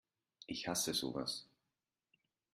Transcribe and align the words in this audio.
Ich 0.47 0.67
hasse 0.67 0.95
sowas! 0.95 1.47